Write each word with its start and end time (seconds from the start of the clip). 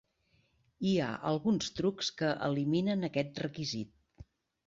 Hi 0.91 0.93
ha 0.99 1.09
alguns 1.31 1.67
trucs 1.81 2.09
que 2.21 2.31
eliminen 2.47 3.09
aquest 3.09 3.43
requisit. 3.45 4.27